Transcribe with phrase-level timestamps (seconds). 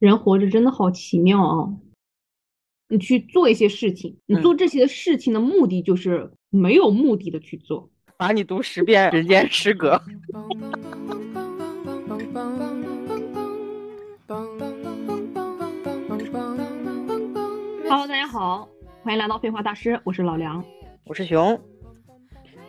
[0.00, 1.68] 人活着真的好奇妙啊！
[2.88, 7.90] 你去做一些事情，你做这些事情的目的就是没有目的的去做。
[8.16, 9.96] 把你读十遍《人间失格》。
[17.86, 18.66] Hello，大家好，
[19.02, 20.64] 欢迎来到废话大师，我是老梁，
[21.04, 21.60] 我是熊。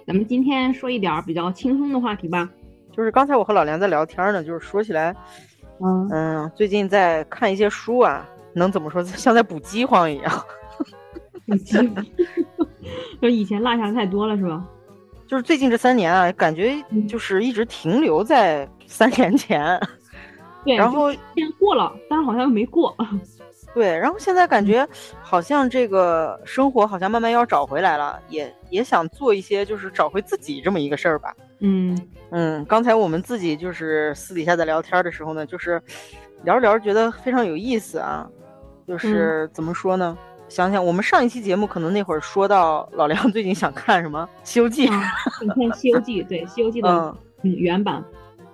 [0.05, 2.49] 咱们今天说一点比较轻松的话题吧。
[2.91, 5.15] 就是刚才我和老梁在聊天呢，就是说起来，
[5.83, 10.45] 嗯最近在看一些书啊，能怎么说， 像在补饥荒一样。
[11.47, 12.05] 补 饥荒，
[13.21, 14.63] 就以前落下太多了是吧？
[15.27, 16.73] 就是最近这三年啊，感觉
[17.07, 19.79] 就是一直停留在三年前。
[20.63, 22.95] 对，然后现在过了，但是好像又没过。
[23.73, 24.87] 对，然后现在感觉
[25.21, 31.33] 好像这个生活好像慢慢要找回来了，也也想做一些就是找回自己这么一个事儿吧。
[31.59, 31.97] 嗯
[32.31, 35.81] 嗯，刚才我们自己就是私底下在聊天的时候呢，就是
[36.43, 38.27] 聊着聊着觉得非常有意思啊。
[38.87, 40.17] 就是怎么说呢？
[40.49, 44.89] 想想我们上一期节目可能那会儿说到老梁 最近想看什么《西游记》，
[45.41, 48.03] 你看《西游记》对《西游记》的嗯原版。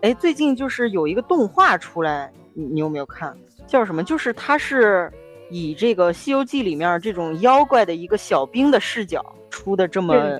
[0.02, 3.36] 哎，最近就是有一个动画出来，你你有没有看？
[3.68, 4.04] 叫什么？
[4.04, 5.12] 就是它是
[5.52, 10.40] 以这个《西游记》里面这种妖怪的一个小兵的视角出的这么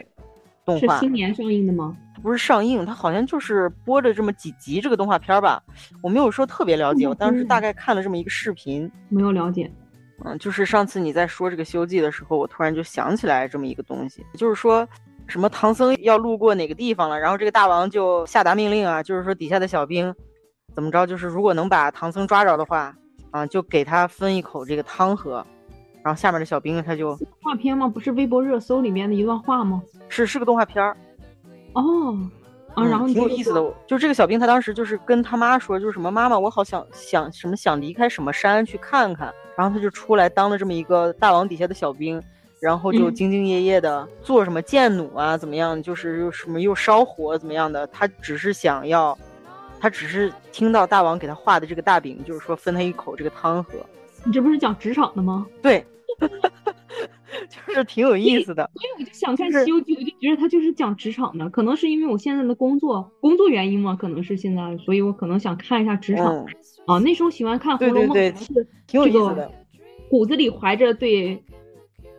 [0.66, 0.96] 动画。
[0.96, 1.96] 是新年上映的吗？
[2.24, 5.62] 不是上映，它好像就是播着这么几集这个动画片吧。
[6.02, 8.92] 我没有说特别了解，我当时大概看了这么一个视频。
[9.10, 9.72] 没有了解。
[10.26, 14.88] 嗯，就是上次你在说这个《西游记》的时候，我突然就想起来这么一个东西，就是说
[15.28, 20.14] 什么唐僧要路过哪个地方了，然后这个大王就下达命令啊，就是说底下的小兵
[20.74, 22.96] 怎么着，就是如果能把唐僧抓着的话。
[23.38, 25.46] 啊，就给他分一口这个汤喝，
[26.04, 27.88] 然后下面的小兵他就动画片吗？
[27.88, 29.80] 不是微博热搜里面的一段话吗？
[30.10, 30.98] 是是个动画片儿。
[31.74, 32.18] 哦，
[32.74, 33.74] 啊，然后挺有意思的。
[33.86, 39.32] 就这个小兵他当时就是跟他妈说，就是什么妈妈，我好想想什么想离开什么山去看看。
[39.56, 42.20] 然后他就出来当了这么一个大王底下的小兵，
[42.60, 45.80] 然后就兢兢业业的做什么剑弩啊，怎么样？
[45.84, 47.86] 就是又什么又烧火怎么样的？
[47.88, 49.16] 他只是想要。
[49.80, 53.74] 他只是听到大王给他画的这个大饼，就是说分他一口这个汤喝。
[54.26, 55.46] 你这不是讲职场的吗？
[55.62, 55.86] 对，
[57.68, 58.70] 就是挺有意思的。
[58.74, 61.50] 所以我就想看《西游记》，我就觉得他就是讲职场的。
[61.50, 66.46] 可能是因为我现在的工作工作原因嘛，可能是现在，所以我可能想看一下职场。
[66.88, 69.52] 啊，那时候喜欢看《红楼梦》，是挺有意思的。
[70.10, 71.44] 骨子里怀着对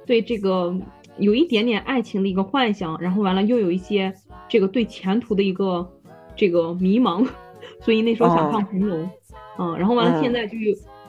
[0.07, 0.75] 对这个
[1.19, 4.15] 有一点点爱情的一个幻想，然后完了又有一些
[4.49, 5.91] 这个对前途的一个
[6.37, 7.27] 这个迷茫。
[7.81, 8.97] 所以那时候想看红楼，
[9.59, 10.57] 嗯，然后完了现在就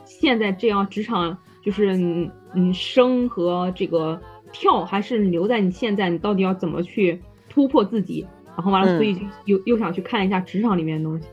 [0.05, 4.19] 现在这样职场就是嗯嗯升和这个
[4.51, 8.25] 跳还是留在你现在，你到底要怎么去突破自己？
[8.55, 11.27] 然后完了，所以就又又想去看一下职场里面的东西。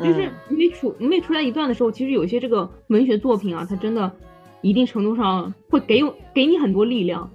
[0.00, 4.12] 就是没出没出来一段的时候，其实有一些这个文学作品啊，它真的
[4.60, 6.00] 一定程度上会给
[6.32, 7.28] 给你很多力量。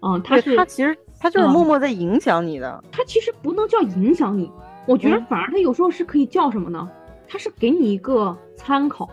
[0.00, 2.82] 嗯，它是它其实它就是默默在影响你的。
[2.90, 4.50] 它其实不能叫影响你。
[4.86, 6.88] 我觉得反而他有时候是可以叫什么呢？
[7.28, 9.10] 他是给你一个参考，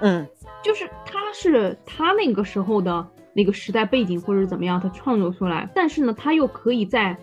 [0.00, 0.26] 嗯，
[0.64, 7.14] 就是他是他那个时候的那个时代背景或者怎么样，他创作出来，但是呢，他又可以在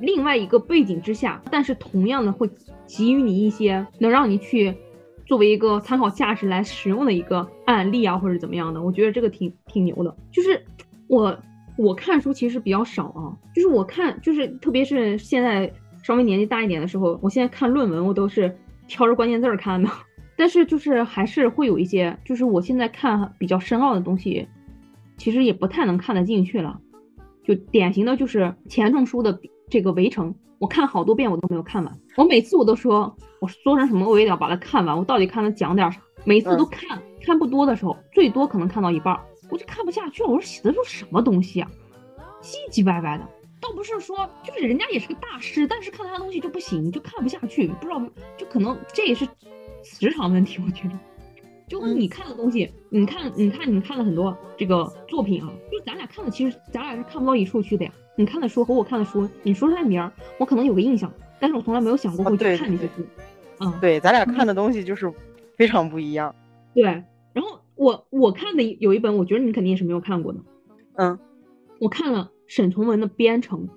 [0.00, 2.50] 另外一个背景之下，但是同样的会
[2.88, 4.74] 给予你一些能让你去
[5.24, 8.82] 作为一个参考价值来使用的一个案例啊，或者怎么样的。
[8.82, 10.12] 我觉得这个挺挺牛的。
[10.32, 10.60] 就是
[11.06, 11.38] 我
[11.78, 15.72] 我看书其实比较少啊，就是我看就是特别是现在。
[16.06, 18.56] 稍微年纪大一点的时候，我现在看论文，我都是
[18.86, 19.90] 挑着关键字儿看的。
[20.38, 24.46] 但是就是还是会有一些，就是我现在看比较深奥的东西，
[25.16, 26.78] 其实也不太能看得进去了。
[27.42, 29.36] 就典型的就是钱钟书的
[29.68, 30.30] 这个《围城》，
[30.60, 31.92] 我看好多遍我都没有看完。
[32.16, 34.96] 我每次我都说，我说成什么我也要把它看完。
[34.96, 36.00] 我到底看他讲点啥？
[36.24, 39.18] 每次都看看不多的时候，最多可能看到一半，
[39.50, 40.28] 我就看不下去了。
[40.28, 41.68] 我说写的都什么东西啊，
[42.40, 43.26] 唧唧歪歪的。
[43.66, 47.66] 倒不是说，就是人家也是个大师，但是看他的东西就不行，就看不下去。
[47.66, 48.00] 不知道，
[48.36, 49.26] 就可能这也是
[49.82, 50.60] 时长问题。
[50.64, 50.94] 我觉得，
[51.68, 57.92] 就你看的东西，你看，你看，你看了很多这个作品啊，就咱俩看的，其实咱俩是看不到一处去的呀。
[58.16, 63.04] 你看的书和我看的书，你说出来名儿，我可能有个印象，但是我从来没有想过会去看那些书。
[63.58, 65.12] 嗯，对，咱俩看的东西就是
[65.56, 66.34] 非常不一样。
[66.72, 66.84] 对，
[67.32, 70.38] 然后我我看的有一本，我觉得你肯定也是没有看过的。
[70.94, 71.18] 嗯，
[71.80, 72.30] 我看了。
[72.46, 73.68] 沈从文的《编程》，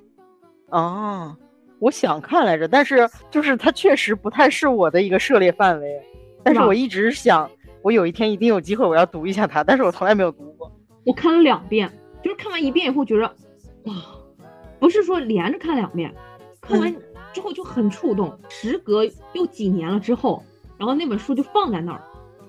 [0.77, 1.35] 哦，
[1.79, 6.01] 我想看来着，但是就是它确实不太是我的一个涉猎范围，
[6.43, 7.49] 但是我一直想，
[7.81, 10.71] 我有一天一定有机会我要读一下它，但是我从来没有读过。
[11.05, 11.91] 我看了两遍，
[12.23, 13.23] 就是看完一遍以后觉得，
[13.85, 13.93] 哇，
[14.79, 16.13] 不是说连着看两遍，
[16.61, 16.93] 看完
[17.33, 18.37] 之后就很触动。
[18.49, 20.43] 时隔又几年了之后，
[20.77, 22.01] 然后那本书就放在那儿，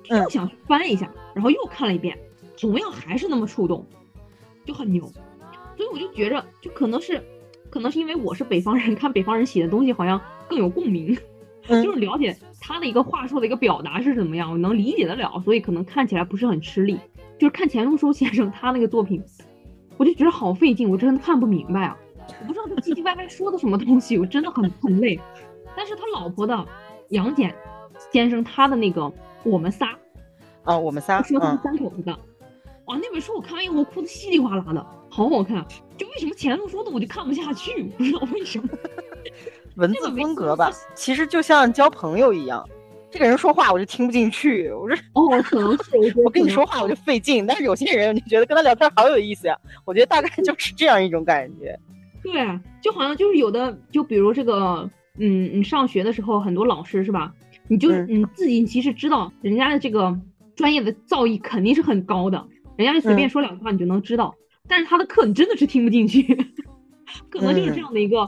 [0.09, 2.19] 又想翻一下，然后又看了一遍，
[2.61, 3.87] 同样还是那么触动，
[4.67, 5.11] 就很牛。
[5.81, 7.23] 所以我就觉着，就可能是，
[7.71, 11.17] 可能是因为我是北方人，看北方人写的东西好像更有共鸣，
[11.67, 16.99] 就是了解他的一个话术的一个表达是怎么样，我能理解得了，所以可能看起来不是很吃力。
[17.39, 19.25] 就是看钱钟书先生他那个作品，
[19.97, 21.97] 我就觉得好费劲，我真的看不明白啊！
[22.43, 25.19] 我不知道他唧唧歪歪说的什么东西，我真的很很累。
[25.75, 26.67] 但是他老婆的
[27.09, 27.55] 杨戬
[28.13, 29.11] 先生他的那个
[29.45, 29.97] 我们仨
[30.65, 32.13] 啊，我们仨说他们三口子的，
[32.85, 34.87] 哇，那本书我看完以后哭的稀里哗啦的，
[35.29, 35.65] 好好看。
[35.99, 38.69] 就为什么钱钟书的我就看不下去， 不知道为什么。
[39.77, 42.67] 文字风格吧，其实就像交朋友一样。
[43.11, 45.91] 这个人说话我就听不进去，我说哦，可能是
[46.25, 51.79] 我跟你说话我就费劲，但是有些人你觉得跟他聊天好有意思呀，我觉得大概就是这样一种感觉。
[52.23, 52.33] 对，
[52.81, 54.89] 就好像就是有的，就比如这个，
[55.19, 57.33] 嗯，你上学的时候很多老师是吧？
[57.69, 60.17] 你就你自己其实知道人家的这个
[60.55, 62.45] 专业的造诣肯定是很高的，
[62.77, 64.35] 人家就随便说两句话你就能知道，
[64.71, 66.23] 但是他的课你真的是听不进去，
[67.29, 68.27] 可能就是这样的一个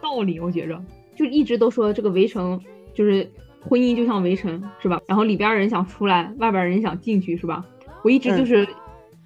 [0.00, 0.82] 道理，我觉着
[1.14, 2.60] 就一直都说这个围城
[2.92, 3.30] 就是。
[3.64, 5.00] 婚姻就像围城，是吧？
[5.06, 7.64] 然后里边人想出来，外边人想进去，是吧？
[8.02, 8.66] 我一直就是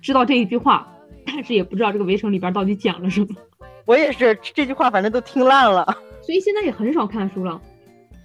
[0.03, 0.87] 知道这一句话，
[1.25, 3.29] 但是也不知道这个围城里边到底讲了什么。
[3.87, 5.87] 我也是这句话，反正都听烂了，
[6.21, 7.59] 所以现在也很少看书了。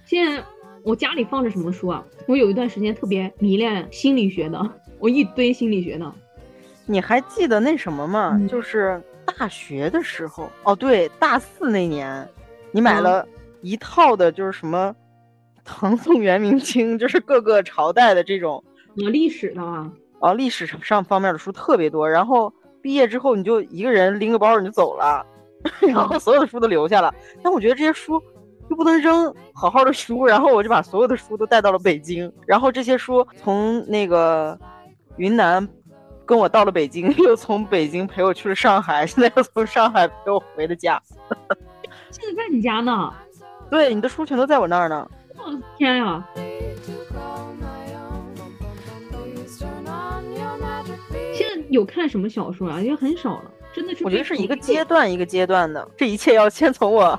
[0.04, 0.44] 现在
[0.82, 2.04] 我家里放着什么书啊？
[2.28, 6.14] 我有一段时间特别迷恋心理学的，我一堆心理学的。
[6.86, 8.40] 你还记得那什么吗？
[8.48, 12.28] 就是大学的时候，哦，对，大四那年，
[12.70, 13.26] 你买了
[13.60, 14.94] 一套的，就是什么？
[15.64, 18.62] 唐宋元明清就是各个朝代的这种，
[18.96, 22.10] 有，历史的啊，啊，历史上方面的书特别多。
[22.10, 22.52] 然后
[22.82, 25.24] 毕业之后，你就一个人拎个包你就走了，
[25.80, 27.14] 然后所有的书都留下了。
[27.44, 28.20] 但我觉得这些书
[28.70, 30.26] 又不能扔，好好的书。
[30.26, 32.30] 然后我就把所有的书都带到了北京。
[32.44, 34.58] 然后这些书从那个
[35.16, 35.64] 云南
[36.24, 41.00] 跟我到了北京， 又从北京陪我去了上海， 现在又从上海 陪我回了家。
[42.10, 43.12] 现在在你家呢？
[43.70, 45.10] 对，你的书全都在我那儿呢。
[45.38, 46.24] 我的天呀！
[51.34, 52.80] 现在有看什么小说啊？
[52.80, 54.04] 也很少了，真的是。
[54.04, 57.18] 我觉得是一个阶段一个阶段的，这一切要先从我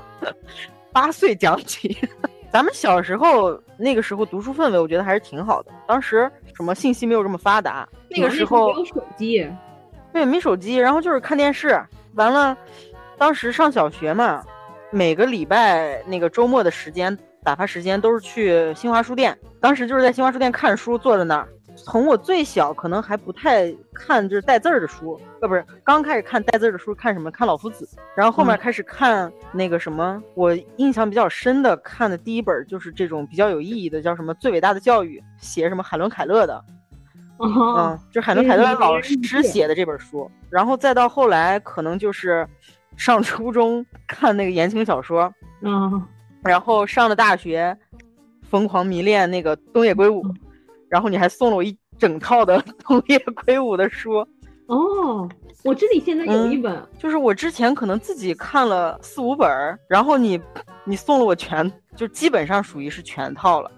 [0.92, 1.96] 八岁讲起。
[2.54, 5.72] 咱们小时候那个时候读书氛围，我觉得还是挺好的。
[5.88, 9.50] 当时什么信息没有这么发达，那个时候没有手机，
[10.12, 11.84] 对，没手机，然后就是看电视。
[12.14, 12.56] 完了，
[13.18, 14.40] 当时上小学嘛，
[14.92, 17.18] 每个礼拜那个周末的时间。
[17.42, 21.48] 打发时间都是去新华书店，当时就是在新华书店看书，坐在那儿。
[21.76, 27.30] 从我最小可能还不太看就是带字儿的书，呃，不是刚开始看带字儿的书，看什么？
[27.30, 27.88] 看老夫子。
[28.16, 36.64] 然后后面开始看那个什么，我印象比较深的看的第一本就是这种比较有意义的，叫什么《最伟大的教育》，写什么海伦凯勒的，
[37.38, 40.30] 嗯，就海伦凯勒老师写的这本书。
[40.50, 42.46] 然后再到后来，可能就是
[42.96, 45.32] 上初中看那个言情小说，
[45.62, 46.06] 嗯。
[46.44, 47.76] 然后上了大学，
[48.42, 50.22] 疯狂迷恋那个东野圭吾，
[50.88, 54.26] 然后你还送了我一整套的东野圭吾的书。
[54.66, 55.28] 哦，
[55.62, 60.40] 我这里现在有一本，就是我之前可能自己看了四五本儿，然后你
[60.84, 63.70] 你送了我全，就基本上属于是全套了。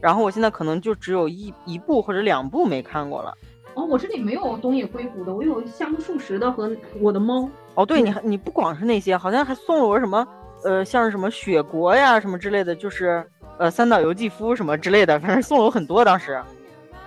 [0.00, 3.32] 然后我现在可能就只有一一部或者两部没看过了。
[3.74, 6.70] 哦，我这里没有东野圭吾的，我有夏目漱石的和
[7.00, 7.48] 我的猫。
[7.74, 10.24] 哦，对，你还你不光是那些，好像还送了我什么？
[10.62, 16.04] 呃，像是什么雪国呀，什么之类的，就是呃三岛由纪夫什么之类的，反正送了我很多。
[16.04, 16.42] 当时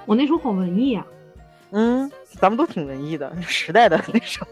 [0.05, 1.05] 我那时候好文艺呀，
[1.71, 4.49] 嗯，咱们都挺文艺的，时代的那时候。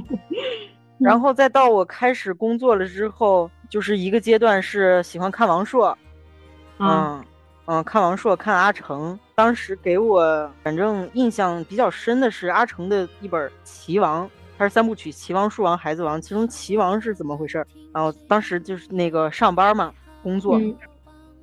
[0.98, 5.96] 然后再到我开始工作了之后，就是一个阶段是喜欢看王朔，
[6.78, 7.22] 嗯
[7.66, 9.18] 嗯，看王朔，看阿成。
[9.34, 14.24] 当时给我反正印象比较深的是阿成的一本《棋王》。
[14.58, 16.18] 它是三部曲：棋王、树王、孩子王。
[16.18, 17.62] 其中棋王是怎么回事？
[17.92, 19.92] 然后当时就是那个上班嘛，
[20.26, 20.58] 工作，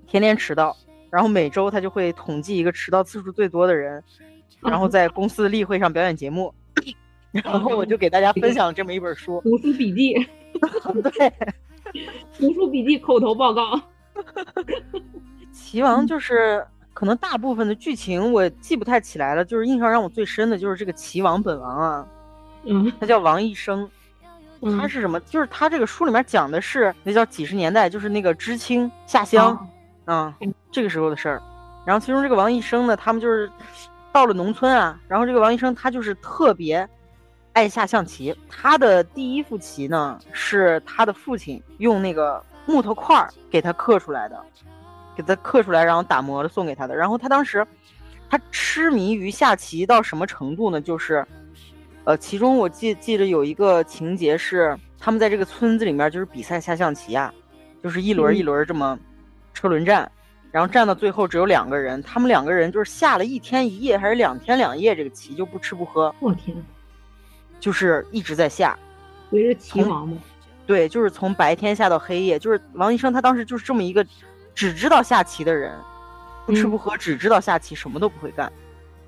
[0.06, 0.76] 天天迟到，
[1.10, 4.04] 然后每周他就会统计一个迟到次数最多的人，
[4.60, 6.54] 然后在公司例会上表演节目，
[7.32, 10.14] 然后我就给大家分享这么一本书，读书笔记。
[11.18, 11.32] 对，
[12.38, 13.80] 读书笔记口头报告。
[15.54, 16.62] 齐王就是
[16.94, 22.06] 可能大部分的剧情我记不太起来了，就是印象让我最深的就是这个齐王本王啊。
[22.66, 23.90] 嗯，他叫王一生，
[24.72, 25.20] 他是什么？
[25.22, 29.68] 就是他这个书里面讲的是那叫几十年代，就是那个知青下乡，
[30.06, 30.34] 啊，
[30.72, 31.42] 这个时候的事儿。
[31.86, 33.52] 然后其中这个王医生呢，他们就是
[34.12, 36.88] 到了农村啊，然后这个王医生他就是特别
[37.52, 38.34] 爱下象棋。
[38.50, 44.42] 他的第一副棋呢，是他的父亲用那个木头块儿给他刻出来的，
[45.16, 46.96] 给他刻出来，然后打磨了送给他的。
[46.96, 47.68] 然后他当时
[48.30, 50.80] 他痴迷于下棋到什么程度呢？
[50.80, 51.28] 就是
[52.06, 57.34] 呃，其中我记记着有一个情节是他们在这个村子里面就是比赛下象棋啊，
[57.82, 58.98] 就是一轮一轮这么
[59.54, 60.10] 车轮战。
[60.52, 66.14] 然后战到最后只有两个人，他们两个人就是下了一天一夜还是两天两夜这个棋就不吃不喝。
[66.20, 66.56] 我天，
[67.60, 68.78] 就是一直在下，
[69.32, 70.18] 围着棋王吗？
[70.68, 72.38] 对，就是从白天下到黑夜。
[72.38, 74.06] 就是王医生他当时就是这么一个
[74.54, 75.76] 只知道下棋的人，
[76.46, 78.52] 不吃不喝，只知道下棋，什么都不会干。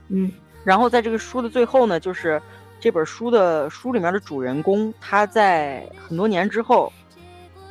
[0.08, 0.32] 嗯。
[0.64, 2.42] 然后在这个书的最后呢，就是
[2.86, 6.94] 这本书的书里面的主人公，他在很多年之后，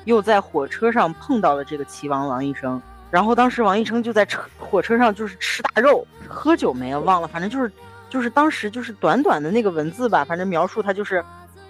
[0.06, 2.82] 又在火车上碰到了这个棋王王医生。
[3.12, 7.70] 然后当时王一生就在车火车上，就是吃大肉、喝酒没有忘了，反正就是，
[8.10, 11.24] 就是当时就是短短的那个文字吧，反正描述他就是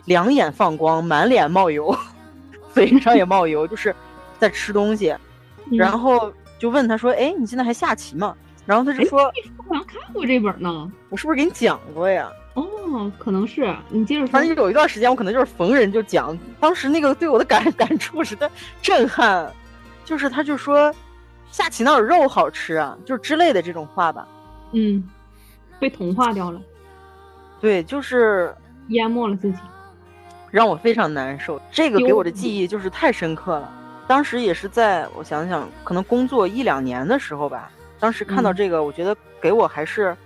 [0.06, 1.94] 两眼放光，满脸冒油，
[2.72, 3.94] 嘴上也冒油，就是
[4.38, 5.14] 在吃东西。
[5.70, 8.34] 然后就问他说：“哎，你现在还下棋吗？”
[8.64, 9.30] 然后他就说
[9.68, 14.32] ：“我好像看过这本呢，我是不是给你讲过呀？”哦，可能是你接着说。
[14.32, 19.52] 反正有一段时间，我可能就是逢人就讲，当时那个对我的感 感触是在震撼，
[20.04, 20.94] 就是他就说。
[21.50, 22.98] 下棋哪有肉好吃啊？
[23.04, 24.26] 就是之类的这种话吧。
[24.72, 25.08] 嗯，
[25.78, 26.60] 被同化掉了。
[27.60, 28.52] 对，就是
[28.88, 29.58] 淹没了自己，
[30.50, 31.62] 让我非常难受。
[31.70, 33.72] 这个给我的记忆就是太深刻了。
[34.08, 37.70] 当时也是在我想想，可能工作一两年的时候吧。
[38.00, 40.16] 当时看到这个，我觉得给我还是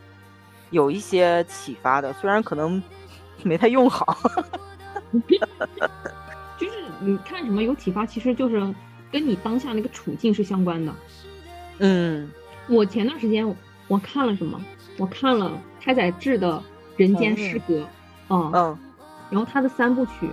[0.70, 2.82] 有一些启发的，虽然可能
[3.42, 4.18] 没太用好。
[6.58, 8.74] 就是你看什么有启发，其实就是。
[9.10, 10.94] 跟你当下那个处境是相关的，
[11.78, 12.30] 嗯，
[12.68, 13.56] 我前段时间
[13.86, 14.60] 我看了什么？
[14.98, 16.52] 我看了开载智的
[16.98, 17.80] 《人间失格》，
[18.28, 18.78] 嗯嗯，
[19.30, 20.28] 然后他的三部曲，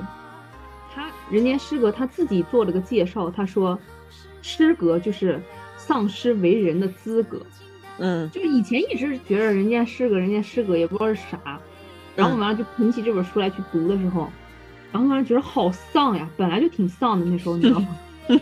[0.93, 3.79] 他《人间失格》他自己做了个介绍，他说，
[4.41, 5.41] 失格就是
[5.77, 7.41] 丧失为人的资格，
[7.97, 11.59] 嗯，就是以前一直觉得《人家是个》《人家是个》也不知道是啥，
[12.15, 14.29] 然后完了就捧起这本书来去读的时候，
[14.91, 17.97] 然后完了觉得好丧呀，本来就挺丧的那时候，你知道吗？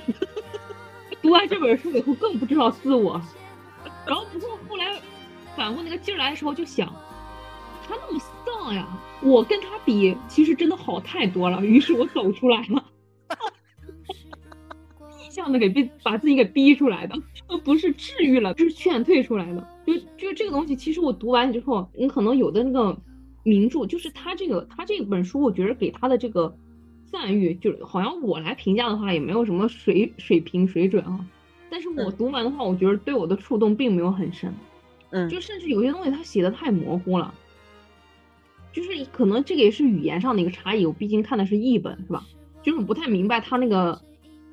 [1.21, 3.21] 读完这本书以后更不知道自我，
[4.05, 4.99] 然后不过后来
[5.55, 6.87] 反过那个劲儿来的时候就想，
[7.87, 8.87] 他那么丧呀，
[9.21, 11.63] 我跟他比其实真的好太多了。
[11.63, 12.83] 于是我走出来了，
[15.17, 17.15] 逆向的给逼把自己给逼出来的，
[17.63, 19.67] 不是治愈了，就是劝退出来的。
[19.85, 22.97] 就就这个东西，其实我读完之后，你可能有的那个
[23.43, 26.55] 名著，就是他这个他这本书，我觉得给他的这个。
[27.05, 31.23] 赞誉就是好像我来评价的话也没有什么水水平水准啊，
[31.69, 34.51] 但是我读完的话，我觉得对我的触动并没有很深，
[35.11, 37.31] 嗯，就甚至有些东西他写的太模糊了，
[38.71, 42.25] 就是可能这个也是语言上的一个差异，我毕竟看的是译本是吧？
[42.63, 44.01] 就是不太明白他那个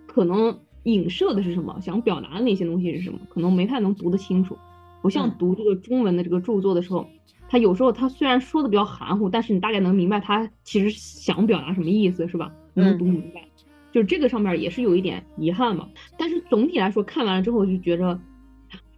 [0.07, 4.57] 可能影射的是什么，想表达的那些东西是什么，可能没太能读得清楚，
[5.03, 7.07] 不像读这个中文的这个著作的时候。
[7.49, 12.53] 他有时候他虽然说的比较含糊，但是你大概能明白他其实想表达什么意思，是吧？
[12.75, 13.45] 能读明白，
[13.91, 15.89] 就是这个上面也是有一点遗憾嘛。
[16.17, 18.21] 但是总体来说，看完了之后就觉着，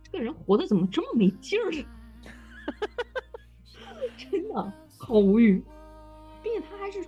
[0.02, 1.72] 这个人活得怎么这么没劲儿？
[4.30, 5.64] 真的好无语，
[6.42, 7.02] 并且他还是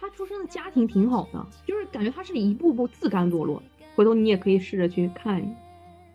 [0.00, 3.62] 他出生的家庭挺好的，就是感觉他是一步步自甘堕落。
[3.98, 5.50] 回头你也可以试着去看一下。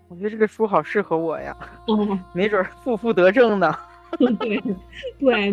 [0.08, 1.54] 我觉得这个书好适合我呀，
[1.88, 3.76] 哦， 没准负负得正呢。
[4.40, 4.64] 对，
[5.20, 5.52] 对，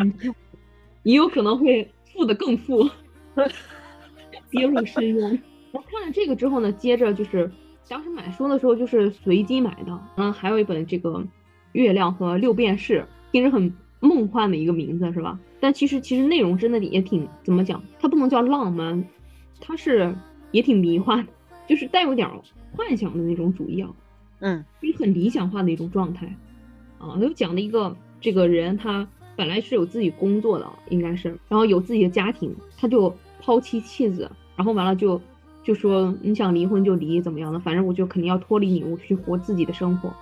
[1.03, 2.89] 你有可能会富的更富，
[4.49, 5.31] 跌入深渊。
[5.73, 7.51] 然后看了这个之后呢，接着就是
[7.89, 11.11] 当时买书的时候就是随机买的，嗯，还有一本这个
[11.73, 13.01] 《月亮和六便士》，
[13.33, 15.37] 听着很梦幻的一个名字是吧？
[15.59, 17.83] 但其实其实内容真的也挺怎么讲？
[17.99, 19.03] 它不能叫浪漫，
[19.61, 20.15] 它是
[20.53, 21.27] 也挺迷幻，
[21.71, 22.29] 就是带有点
[22.77, 23.89] 幻想的那种主义啊，
[24.41, 26.27] 嗯，就是很理想化的一种状态
[26.99, 27.97] 啊，他就讲了一个。
[28.21, 33.11] 这个人他本来是有自己工作的，应该是，然后有自己的家庭，他就
[33.41, 35.19] 抛妻弃子，然后完了就
[35.65, 40.13] 就说你想离婚就离，怎么样的，反正我就肯定要脱离你，我去活自己的生活。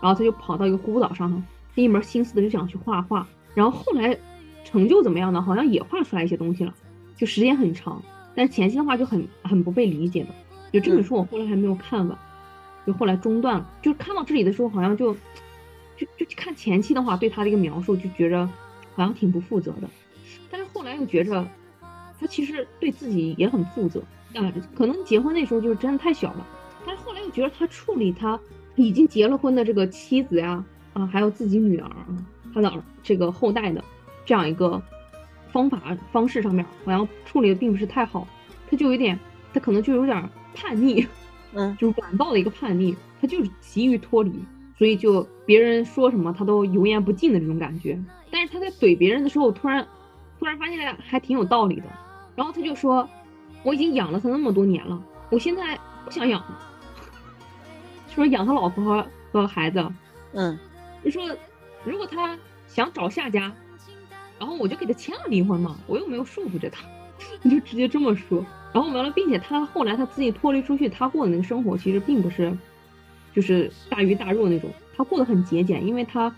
[0.00, 1.42] 然后他就跑到一个孤岛上头，
[1.74, 3.26] 他一门心思的就想去画画。
[3.52, 4.16] 然后后来
[4.62, 5.42] 成就怎么样呢？
[5.42, 6.72] 好像也画出来一些东西了，
[7.16, 8.00] 就时间很长，
[8.36, 10.28] 但是前期的话就很很不被理解的。
[10.72, 12.18] 就这本书我后来还没有看完，
[12.86, 13.70] 就后来中断了。
[13.82, 15.16] 就看到这里的时候，好像就。
[15.96, 18.46] 就就看前期的话，对他的一个描述，就觉着
[18.94, 19.90] 好像挺不负责的，
[20.50, 21.46] 但是后来又觉着
[22.18, 24.02] 他其实对自己也很负责
[24.34, 24.50] 啊。
[24.74, 26.46] 可能结婚那时候就是真的太小了，
[26.86, 28.40] 但是后来又觉得他处理他
[28.76, 31.90] 已经结了婚的这个妻子呀，啊，还有自己女儿，
[32.54, 32.72] 他的
[33.02, 33.84] 这个后代的
[34.24, 34.80] 这样一个
[35.52, 38.26] 方法方式上面，好像处理的并不是太好，
[38.70, 39.20] 他就有点，
[39.52, 41.06] 他可能就有点叛逆，
[41.52, 42.96] 嗯，就是晚暴的一个叛逆。
[43.20, 44.32] 他就是急于脱离，
[44.78, 48.02] 所以就别人说什么他都油盐不进的这种感觉。
[48.30, 49.86] 但是他在怼别人的时候，突然
[50.38, 51.86] 突然发现还挺有道理的，
[52.34, 53.06] 然后他就说
[53.62, 56.58] ：“我已经养了他那么多年了，我现在不想养了。”
[58.08, 59.86] 说养他老婆和和孩子，
[60.32, 60.58] 嗯，
[61.04, 61.28] 就说
[61.84, 63.52] 如果他想找下家，
[64.38, 66.82] 然后我就给他签了离婚嘛，我又没有束缚着他，
[67.42, 68.44] 你就直接这么说。
[68.72, 72.56] 然后完了，并且他后来他自己脱离出去，他过的那个生活其实并不是，
[73.34, 76.34] 就是大鱼大肉那种，他过得很节俭，因为他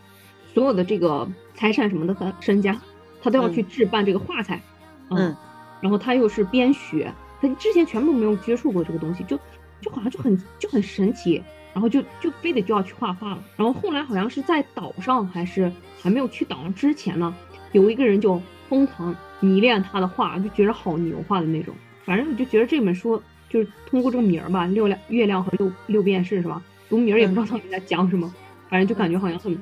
[0.54, 2.80] 所有的这个财产什么的，他身家，
[3.22, 4.62] 他都要去置办这个画材，
[5.10, 5.36] 嗯，
[5.80, 9.38] 然后他又是编学，他之前全部没有接触过这个东西，就
[9.80, 11.42] 就好像就很就很神奇。
[11.74, 15.72] 然后就就非得就要去画画了，然后后来好像是在岛上还是
[16.02, 17.34] 还没有去岛上之前呢，
[17.72, 21.74] 有一个人就疯狂迷恋他的画，就觉得好牛画的那种。
[22.06, 26.62] 反正我就觉得这本书就是通过这个名儿吧，六亮月亮和六六便士是吧？
[26.88, 28.32] 读名儿也不知道他们在讲什么，
[28.70, 29.54] 反正就感觉好像很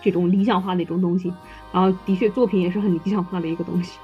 [0.00, 1.32] 这种理想化的一种东西。
[1.72, 3.98] 然后的确作品也是很理想化的一个东西，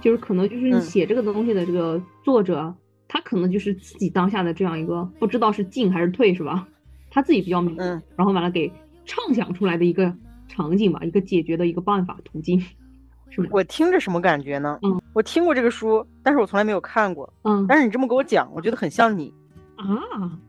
[0.00, 2.74] 就是可能就是写这个东西的这个作者。
[3.08, 6.66] 他可能就是自己当下的这样一个不知道是进还是退是吧？
[7.08, 8.70] 他自己比较明，嗯，然后完了给
[9.04, 10.12] 畅想出来的一个
[10.48, 12.60] 场景吧，一个解决的一个办法途径，
[13.50, 14.78] 我听着什么感觉呢？
[14.82, 19.32] 嗯，我听过这个书，但是我从来没有看过，嗯，但是你这么给我讲，我觉得很像你。
[19.76, 19.84] 啊，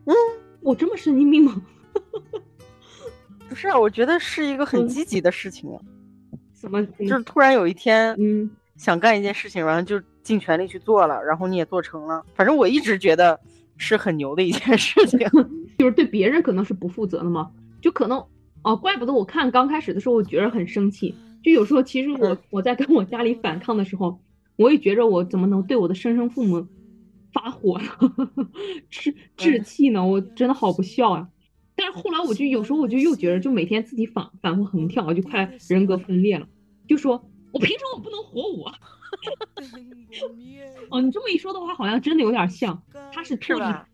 [0.06, 0.14] 嗯，
[0.60, 1.60] 我这么神经病吗？
[3.48, 5.80] 不是啊，我觉得是一个很积极的事情啊，
[6.52, 6.84] 怎么？
[6.86, 10.00] 就是突然有一天，嗯，想干一件事情，然后就。
[10.20, 12.22] 尽全力去做了，然后你也做成了。
[12.34, 13.40] 反正我一直觉得
[13.78, 15.18] 是很牛的一件事情，
[15.78, 18.22] 就是对别人可能是不负责的嘛，就可能
[18.60, 21.14] 哦，怪不得我看刚开始的时候，我觉得很生气。
[21.42, 24.20] 就有时候其实我我在跟我家里反抗的时候，
[24.56, 26.66] 我也觉着我怎么能对我的生生父母
[27.32, 27.86] 发火呢？
[28.90, 30.04] 置置气呢？
[30.04, 31.28] 我真的好不孝啊！
[31.76, 36.48] 但是后来我就有时候我就又觉得，就每天自己反反复横跳，就快人格分裂了，
[36.88, 37.12] 就说
[37.52, 38.70] 我凭什么我不能活我？
[40.90, 43.86] 哦，你这么一说的话，好像真的有点像，他是脱离的，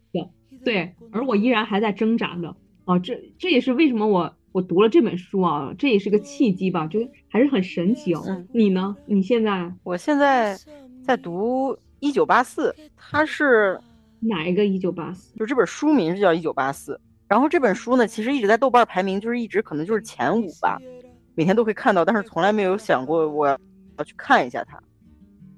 [0.65, 2.57] 对，而我依然还在挣扎着。
[2.85, 8.23] 哦，这这也是为什么我我读了这本书啊，这也是个契机吧，就还是很神奇哦。
[8.29, 8.97] 嗯，你呢？
[9.05, 9.75] 你现在？
[9.83, 10.57] 我现在
[11.05, 13.77] 在读《一九八四》，它是
[14.21, 15.35] 哪一个《一九八四》？
[15.41, 16.95] 就这本书名是叫《一九八四》，
[17.27, 20.79] 然后这本书呢，其实一直在豆瓣排名，就是一直可能就是前五吧，
[21.35, 24.81] 每天都会看到，但是从来没有想过我要去看一下它。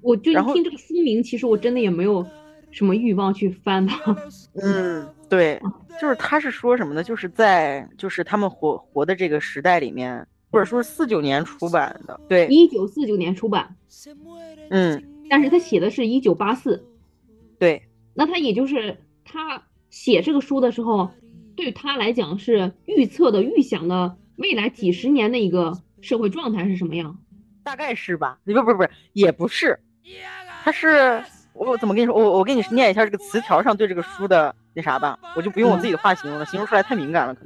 [0.01, 2.25] 我就听这个书名，其实我真的也没有
[2.71, 4.17] 什么欲望去翻它。
[4.55, 5.61] 嗯，对，
[5.99, 7.03] 就是他是说什么呢？
[7.03, 13.75] 就是在就是他们活活的这个时代里面，或者说是四九年出版的，对，一九四九年出版。
[14.69, 16.85] 嗯，但是他写的是一九八四。
[17.59, 17.81] 对，
[18.13, 21.09] 那他也就是他写这个书的时候，
[21.55, 27.17] 对他来讲是预测的、预想的未来几十年的一个社会状态是什么样？
[27.63, 28.39] 大概是吧？
[28.45, 29.77] 不不不是，也不是。
[30.63, 31.23] 他是
[31.57, 32.15] 我怎么跟你说？
[32.15, 37.41] 我我给你念一下这个词条上对这个书的那啥吧，我就不用我自己的话形容了，形容出来太敏感了，可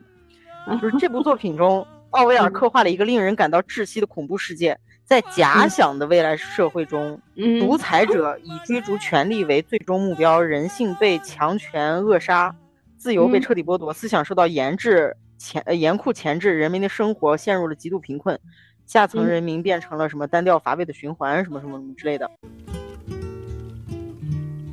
[0.68, 0.80] 能。
[0.80, 7.20] 就是这部作品中，奥威尔刻画了一个令人感到窒息的恐怖世界，在假想的未来社会中，
[7.60, 12.56] 独裁者以追逐权力为最终目标，人性被强权扼杀，
[12.98, 18.40] 自由被彻底剥夺，思想受到严制钳严酷钳制，人民的生活陷入了极度贫困。
[18.86, 22.30] 下层人民变成了什么单调乏味的循环，什么什么什么之类的。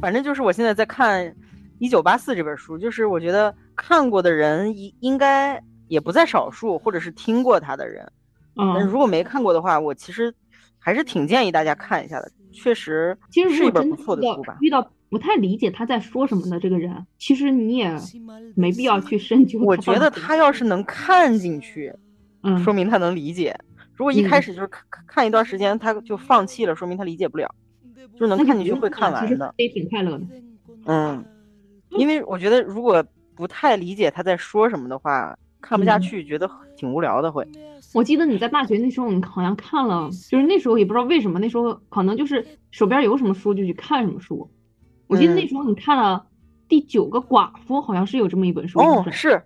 [0.01, 1.27] 反正就是我现在在看
[1.79, 8.11] 《一九八四》这本书，就是我觉得看过的人应应该也不在少数，或者是听过他的人。
[8.57, 10.33] 嗯，如果没看过的话，我其实
[10.79, 12.31] 还是挺建议大家看一下的。
[12.53, 14.57] 确实，其实是一本不错的书吧。
[14.61, 17.93] 遇到不太理解他在说什么的这个人，其实你也
[18.55, 19.61] 没必要去深究。
[19.65, 21.93] 我觉得他要是能看进去，
[22.45, 23.57] 嗯，说明他能理解。
[23.95, 27.53] 如果一开始就是看看一段时间他就放弃了，说明他理解不了，
[28.15, 30.25] 就是能看进去会看完的，也挺快乐的。
[30.87, 31.25] 嗯，
[31.91, 37.47] 因为我觉得如果不太理解他在说什么的话，看不下去，觉得挺无聊的会。
[37.95, 44.51] 我记得你在大学那时候，你好像看了，就是那时候也不知道为什么，那时候可能就是手边有什么书就去看什么书。
[45.07, 46.27] 我记得那时候你看了
[46.69, 48.79] 《第九个寡妇》，好像是有这么一本书。
[48.81, 49.43] 哦，是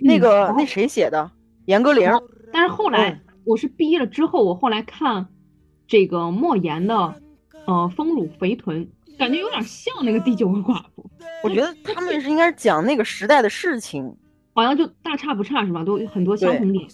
[0.00, 1.30] 那个那谁写的？
[1.66, 2.22] 严歌苓。
[2.52, 3.20] 但是后来。
[3.46, 5.28] 我是毕业了之后，我后来看
[5.86, 7.20] 这个莫言的，
[7.66, 8.86] 呃，《丰乳肥臀》，
[9.18, 11.08] 感觉有点像那个第九个寡妇。
[11.42, 14.16] 我觉得他们是应该讲那个时代的事情，
[14.52, 15.84] 好像就大差不差是吧？
[15.84, 16.86] 都有很多相同点。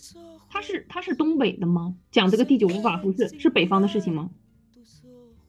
[0.48, 1.94] 他是他是东北的吗？
[2.10, 4.28] 讲这个第九个寡妇是是北方的事情吗？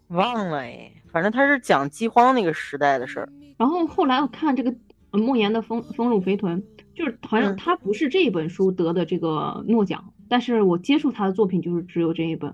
[0.09, 3.29] 忘了哎，反正他是讲饥荒那个时代的事儿。
[3.57, 4.75] 然后后来我看这个
[5.11, 6.61] 莫言的《丰丰乳肥臀》，
[6.93, 12.53] 就是好像嗯他不是这一本书得的这个诺奖，但是我接触他的作品就是只有这一本，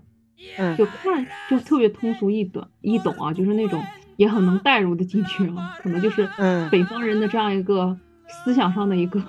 [0.58, 0.76] 嗯。
[0.78, 3.82] 就看就特别通俗易懂易懂啊，就是那种
[4.18, 6.70] 也很能带入的进去啊，可能就是嗯。
[6.70, 7.98] 北方人的这样一个
[8.28, 9.22] 思想上的一个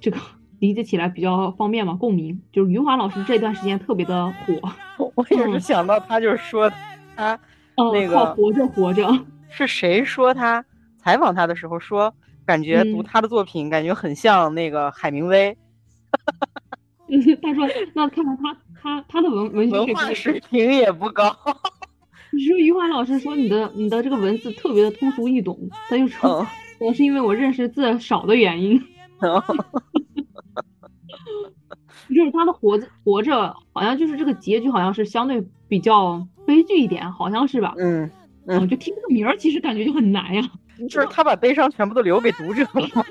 [0.00, 0.18] 这个
[0.58, 2.40] 理解起来比较方便嘛，共鸣。
[2.52, 4.72] 就是余华老师这段时间特别的火，
[5.14, 5.60] 我也是嗯。
[5.60, 6.70] 想到他就是说
[7.16, 7.34] 他
[7.76, 9.08] 嗯，那个靠活着活着，
[9.50, 10.64] 是谁说他
[10.96, 12.12] 采访他的时候说，
[12.46, 15.56] 感觉读嗯他的作品感觉很像那个海明威，
[17.42, 21.36] 他说那看来他他他的文文学文化水平也不高。
[22.32, 26.46] 你说余华老师说你的你的这个文字特别的通俗易懂，他就说嗯
[26.78, 28.82] 可能是因为我认识字少的原因。
[32.08, 37.74] 就是他的活着活着，好像就是这个结局，好像是相对比较悲剧一点，好像是吧？
[37.78, 38.10] 嗯，
[38.46, 40.42] 嗯，就听这个名儿，其实感觉就很难呀。
[40.90, 43.04] 就是他把悲伤全部都留给读者了吗？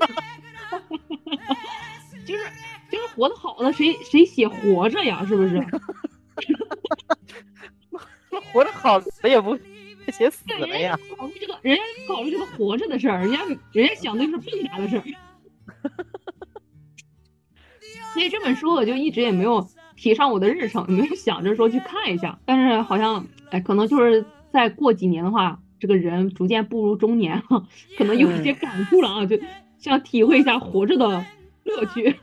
[2.25, 2.43] 就是
[2.93, 5.25] 就是活得好的，谁谁写活着呀？
[5.25, 5.60] 是不是？
[8.51, 9.58] 活得好的也不
[10.12, 11.15] 写死对，了呀人家。
[11.15, 13.39] 考虑这个，人家考虑这个活着的事儿，人家
[13.71, 15.03] 人家想的是更大的事儿。
[18.13, 22.38] 所以这本书我就一直也没有提上我的日程，没有想着说去看一下。
[22.45, 29.39] 但是好像，哎，可能就是再过几年的话，这个人逐渐步入中年了， 可能有一些感触了啊，就
[29.79, 31.25] 想体会一下活着的
[31.63, 32.19] 乐趣。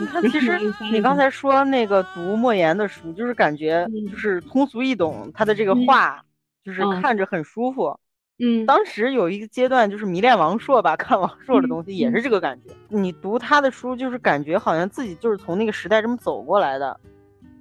[0.00, 0.58] 你看，其实
[0.92, 6.22] 你刚才说那个读莫言的书，就是感觉嗯就是通俗易懂，他的这个话
[6.64, 7.98] 就是嗯看着很舒服。
[8.38, 12.70] 嗯，当时有一个阶段就是迷恋王朔吧， 看王朔的东西也是这个感觉。
[12.88, 17.00] 你读他的书，就是感觉好像自己就是从那个时代这么走过来的，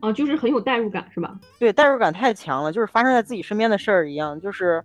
[0.01, 1.39] 啊，就是很有代入感，是吧？
[1.57, 4.83] 对，代入感太强了，就是发生在自己身边的事儿一样，就是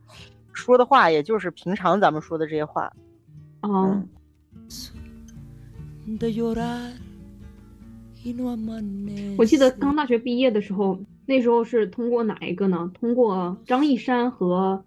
[0.52, 2.84] 说的话也就是平常咱们说的这些话。
[3.62, 3.68] 啊，
[6.06, 6.16] 嗯
[9.38, 12.90] 我记得刚大学毕业的时候，那时候是通过哪一个呢？
[12.94, 14.84] 通过张一山和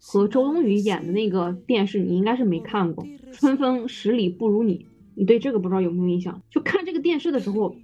[0.00, 4.78] 和周冬雨演的那个电视，你应该是没看过《春风十里不如你》。
[5.14, 6.42] 你对这个不知道有没有印象？
[6.50, 7.74] 就看这个电视的时候，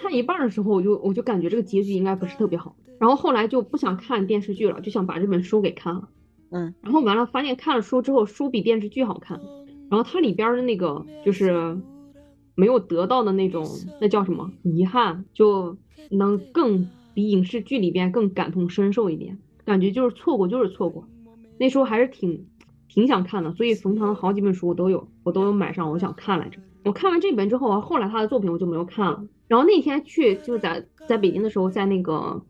[0.00, 2.74] 看一半儿的时候，我就我就感觉这个结局应该不是特别好。
[2.98, 6.08] 然后后来就不想看电视剧了，就想把这本书给看了。
[6.50, 9.38] 嗯，然后完了，发现看了书之后，书比电视剧好看。
[9.90, 11.78] 然后它里边儿的那个就是
[12.54, 13.66] 没有得到的那种，
[14.00, 15.76] 那叫什么遗憾，就
[16.10, 21.06] 能更比影视剧里边更感同身受一点，感觉就是错过就是错过。
[21.58, 22.46] 那时候还是挺
[22.88, 26.60] 挺想看的，所以冯唐好几本书我都有，我都有买上，我想看来着。
[26.84, 29.24] 我看完这本之后啊，后来他的作品我就没有看了。
[29.48, 32.42] 然后那天去就在在北京的时候，在那个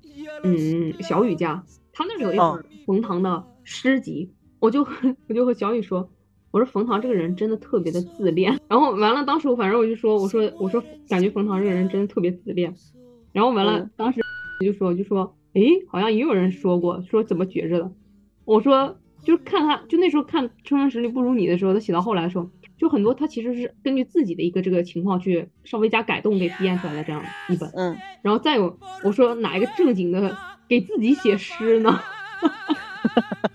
[0.43, 4.87] 嗯小雨家，他那儿有一哦本冯唐的诗集，我就
[5.29, 6.09] 我就和小雨说，
[6.55, 8.57] 我说冯唐这个人真的特别的自恋。
[8.69, 12.73] 然后完了，当时我反正我就说，我说我说感觉冯唐这个人真的特别自恋。
[13.33, 14.21] 然后完了嗯，当时
[14.61, 17.91] 就说就说，哎，好像也有人说过，说怎么觉着的。
[18.45, 27.69] 我说就是看他，就那时候看《春风十里不如你》的时候，他写到后来的时候，就很多他其实是根据自己的一个这个情况去稍微加改动给编出来的这样一本。
[27.75, 30.39] 嗯，然后再有我说哪一个正经的
[30.69, 31.99] 给自己写诗呢？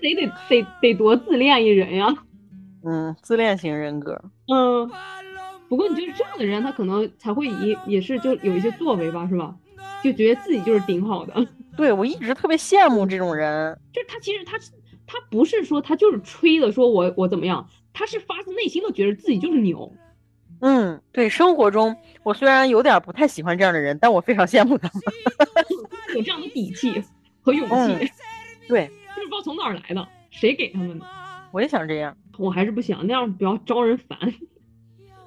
[0.00, 2.08] 这得得得得多自恋一人呀！
[2.84, 4.20] 嗯，自恋型人格。
[4.48, 4.90] 嗯，
[5.68, 9.54] 不过你就是这样的人，他可能才会以也是就有一些作为吧，是吧？
[10.02, 13.76] 就觉得自己就是顶好的， 对我一直特别羡慕这种人。
[13.92, 14.56] 就是他其实他
[15.06, 19.92] 他不是说他就是吹的说我我怎么样，他是发自内心的觉得自己就是牛。
[20.60, 25.02] 嗯，对，生活中我虽然有点不太喜欢这样的人，但我非常羡慕他们。
[26.16, 27.02] 有这样的底气
[27.40, 28.10] 和勇气，嗯
[28.68, 28.86] 对，
[29.16, 31.04] 就 是不知道从哪儿来的，谁给他们的？
[31.52, 34.18] 我也想这样，我还是不想那样，比较招人烦。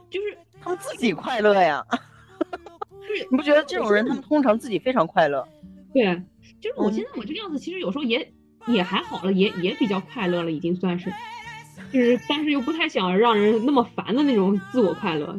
[0.09, 1.85] 就是他们自己快乐呀。
[3.29, 5.45] 你不觉得这种人他们通常自己非常快乐？
[5.93, 6.03] 对，
[6.61, 8.31] 就是我嗯现在我这个样子，其实有时候也
[8.67, 11.11] 也还好了，也也比较快乐了，已经算是，
[11.91, 15.37] 就是但是又不太想让人那么烦的那种自我快乐，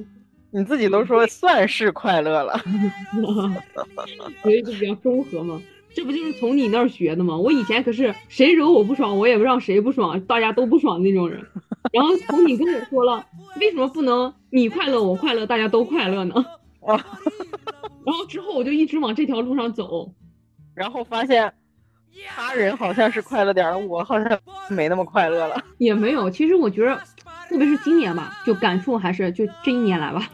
[0.51, 2.61] 你自己都说算是快乐了。
[4.43, 5.61] 所以就比较中和嘛。
[5.95, 7.37] 这不就是从你那儿学的吗？
[7.37, 11.45] 我以前可是谁惹我不爽，我也不让谁不爽，大家都不爽那种人。
[11.93, 13.27] 然后从你跟我说了，
[13.61, 16.35] 为什么不能你快乐我快乐，大家都快乐呢？
[16.87, 16.97] 啊
[18.05, 20.13] 然后之后我就一直往这条路上走。
[20.75, 21.53] 然后发现
[22.29, 24.39] 他人好像是快乐点儿，我好像
[24.71, 25.63] 没那么快乐了。
[25.79, 26.99] 也没有，其实我觉得，
[27.49, 30.29] 特别是今年吧，就感触还是就这一年来吧，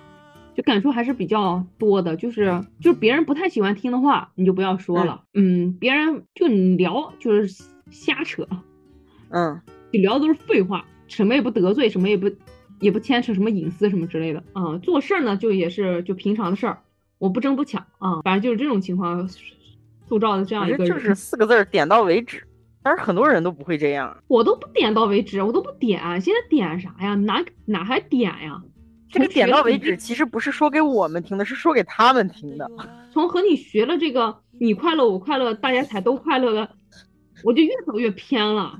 [0.59, 2.16] 就感触还是比较多的。
[2.16, 5.23] 就是就是别人不太喜欢听的话，你就不要说了。
[5.33, 7.47] 嗯，别人就你聊就是
[7.92, 8.44] 瞎扯，
[9.31, 9.61] 嗯
[9.92, 12.29] 你聊的都是废话，什么也不得罪，什么也不
[12.81, 16.83] 也不牵扯什么隐私什么之类的啊、做事儿呢就也是就平常的事儿，
[17.18, 19.29] 我不争不抢啊、反正就是这种情况
[20.09, 22.42] 塑造的这样一个人，就是四个字儿，点到为止。
[22.83, 24.16] 但是很多人都不会这样。
[24.27, 27.14] 我都不点到为止，我都不点，现在点啥呀？
[27.14, 28.61] 哪哪还点呀？
[29.11, 32.71] 这个点到为止，其实不是说给我们听的，是说给他们听的。
[33.12, 36.68] 从和你学了这个你快乐我快乐，大家才都快乐的，
[37.42, 38.79] 我就越走越偏了。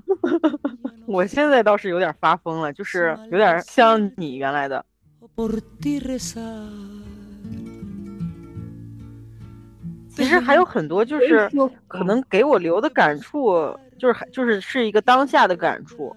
[1.06, 4.84] 我现在倒是有点发疯了，就是有点像你原来的。
[10.10, 11.48] 其实还有很多，就是
[11.86, 13.54] 可能给我留的感触，
[13.96, 16.14] 就是就是是一个当下的感触，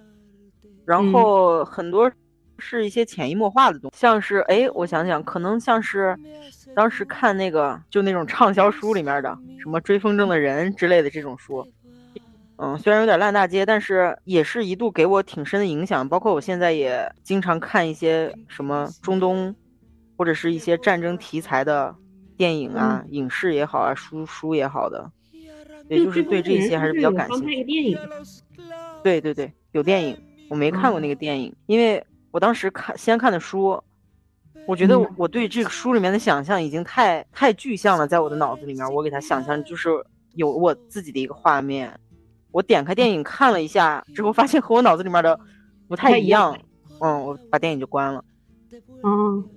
[0.86, 2.12] 然后很多
[2.62, 6.16] 是一些潜移默化的东西，像是哎，我想想，可能像是
[6.76, 11.68] 当时看那个就那种畅销书里面的什么《追风筝的人》之类的这种书，
[12.58, 16.08] 嗯，虽然有点烂大街，但是也是一度给我挺深的影响。
[16.08, 19.54] 包括我现在也经常看一些什么中东，
[20.16, 21.96] 或者是一些战争题材的
[22.38, 25.12] 电影啊、影视也好啊、书书也好的，
[25.90, 27.98] 也，就是对这些还是比较感兴趣。
[29.04, 30.16] 对对对，有电影，
[30.48, 33.82] 我没看过那个电影，因为我当时看先看的书，
[34.66, 39.90] 我觉得嗯我对这个书里面的想象已经太太具象了，在我的脑子里面，我给它想象就是
[40.36, 42.00] 有我自己的一个画面。
[42.52, 45.40] 我点开电影看了一下之后，发现和我脑子里面的
[45.88, 46.58] 不太一样，
[47.00, 48.24] 嗯，我把电影就关了。
[49.04, 49.50] 嗯，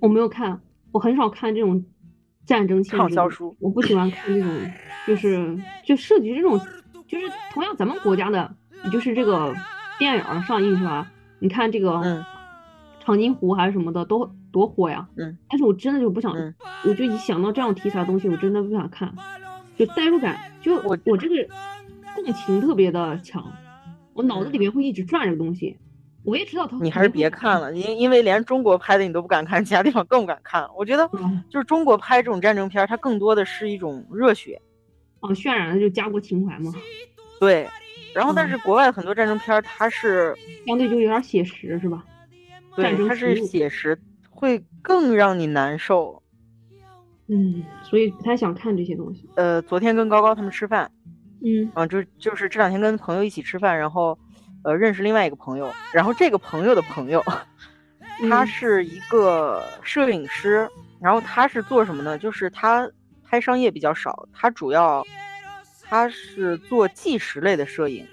[0.00, 0.60] 我没有看，
[0.92, 1.84] 我很少看这种
[2.44, 4.72] 战争性畅销书我不喜欢看这种，
[5.06, 6.58] 就是就涉及这种，
[7.06, 8.52] 就是同样咱们国家的，
[8.84, 9.54] 你就是这个
[9.98, 11.10] 电影上映是吧？
[11.40, 12.24] 你看这个嗯
[13.02, 15.08] 长津湖还是什么的，都多火呀。
[15.16, 15.36] 嗯。
[15.48, 19.12] 但是我真的就不想，嗯我就一想到这样题材的东西，我真的不想看，
[19.76, 21.34] 就代入感，就我我这个
[22.14, 23.44] 共情特别的强，
[24.14, 25.76] 我脑子里面会一直转这个东西。
[26.22, 30.68] 我也知道他，你还是别看了，因因为连中国拍的你都不敢看，其他地方更不敢看。
[30.76, 34.60] 我觉得嗯就是中国拍这种战争片，它更多的是一种热血，
[35.20, 36.70] 啊，渲染的就家国情怀嘛，
[37.40, 37.66] 对。
[38.14, 42.04] 然后，但嗯是国外很多战争片儿，它是相对就有点写实，是吧？
[42.76, 46.22] 对，它是写实，会更让你难受。
[47.28, 49.28] 嗯，所以不太想看这些东西。
[49.36, 50.90] 呃，昨天跟高高他们吃饭，
[51.44, 54.18] 嗯啊，就就是这两天跟朋友一起吃饭，然后
[54.64, 57.22] 呃认识另外一个朋友，然后这个朋友的朋友，
[58.28, 60.68] 他嗯是一个摄影师，
[61.00, 62.18] 然后他是做什么呢？
[62.18, 62.90] 就是他
[63.24, 65.06] 拍商业比较少，他主要
[65.90, 68.06] 他是做纪实类的摄影。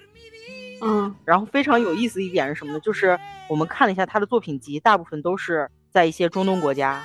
[0.80, 2.80] 嗯然后非常有意思一点是什么呢？
[2.80, 7.04] 就是我们看了一下他的作品集，大部分都是在一些中东国家，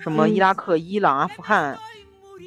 [0.00, 1.76] 什么嗯伊拉克、伊朗、阿富汗，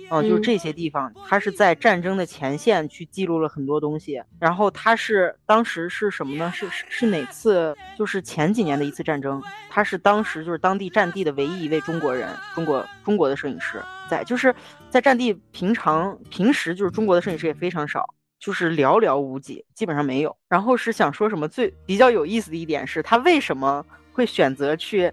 [0.10, 4.21] 嗯、就是嗯这些地方，他是在战争的前线去记录了很多东西。
[4.39, 6.49] 然后他是当时是什么呢？
[6.56, 7.76] 是是是哪次？
[7.97, 13.82] 就是前几年的一次战争，他是当时就是当地战地的唯一一位中国人，中国中国的摄影师，
[14.13, 14.54] 在就是
[14.89, 18.13] 在战地平常平时就是中国的摄影师也非常少。
[18.39, 20.36] 就是寥寥无几，基本上没有。
[20.49, 25.10] 然后是想说什么最比较有意思的一点是，他为什么会选择去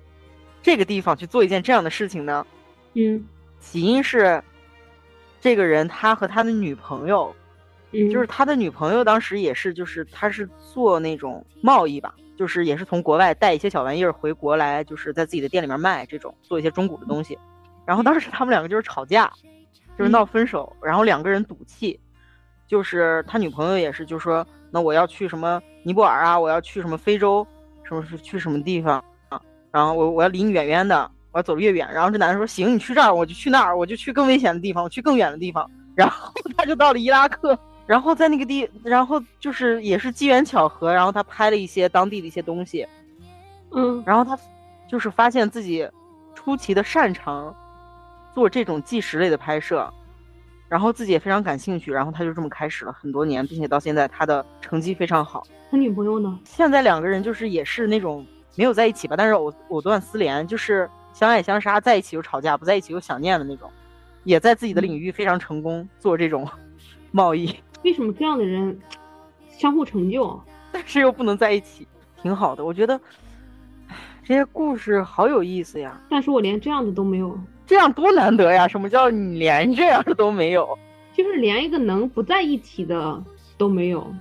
[0.60, 2.44] 这个地方去做一件这样的事情呢？
[2.94, 3.24] 嗯
[3.60, 4.42] 起因是
[5.40, 7.32] 这个人他和他的女朋友，
[7.92, 17.38] 嗯，就是他的女朋友当时也是，就是他是做那种贸易吧，就是也是从国外带一些小玩意儿回国来，就是在自己的店里面卖这种，做一些中古的东西。
[17.90, 19.28] 然后当时他们两个就是吵架，
[19.98, 21.98] 就是闹分手，然后两个人赌气。
[22.68, 27.44] 就是他女朋友也是，就说那我要去什么尼泊尔啊，我要去什么非洲，
[27.82, 29.42] 什么是去什么地方啊？
[29.72, 31.92] 然后我我要离你远远的，我要走得越远。
[31.92, 35.68] 然后这男的说行，你去这儿，我就去那儿，我就去更危险的地方，我去更远的地方。
[35.96, 42.86] 然后 他就到了伊拉克，然后在那个地，然后就是也是机缘巧合，然后他拍了一些当地的一些东西，
[43.72, 44.38] 嗯然后他
[44.86, 45.88] 就是发现自己
[46.36, 47.52] 出奇的擅长
[48.34, 49.92] 做这种纪实类的拍摄，
[50.68, 55.46] 然后自己也非常感兴趣，然后他就这么开始了很多年，并且到现在他的成绩非常好。
[55.70, 56.38] 他女朋友呢？
[56.44, 63.70] 现在两个人就是也是那种没有在一起吧，但是藕藕断丝连，就是相爱相杀，在一起又吵架，不在一起又想念的那种，
[64.24, 66.48] 也在自己的领域非常成功，做这种
[67.12, 68.78] 贸易，为什么这样的人
[69.48, 70.28] 相互成就？
[70.28, 71.86] 啊 但是又不能在一起，
[72.22, 72.64] 挺好的。
[72.64, 72.94] 我觉得，
[73.88, 76.00] 唉这些故事好有意思呀。
[76.08, 77.36] 但是我连这样的都没有，
[77.70, 78.66] 这样多难得呀！
[78.66, 80.76] 什么叫你连这样的都没有？
[81.12, 83.22] 就是连一个能不在一起的
[83.56, 84.12] 都没有，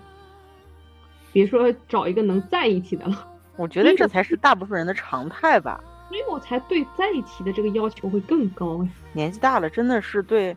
[1.33, 3.27] 别说找一个能在一起的了。
[3.57, 5.83] 我觉得这才是大部分人的常态吧。
[6.09, 8.89] 所以我才对在一起的这个要求会更高呀。
[9.13, 10.55] 年纪大了，真的是对